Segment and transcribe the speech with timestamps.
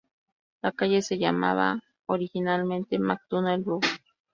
[0.63, 3.83] La calle se llamaba originalmente MacDonnell Road.